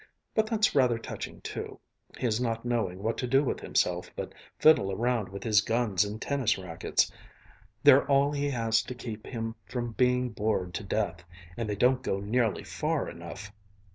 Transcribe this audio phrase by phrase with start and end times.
[0.33, 1.79] But that's rather touching too,
[2.17, 6.19] his not knowing what to do with himself but fiddle around with his guns and
[6.19, 7.11] tennis racquets.
[7.83, 11.23] They're all he has to keep him from being bored to death,
[11.55, 13.53] and they don't go nearly far enough.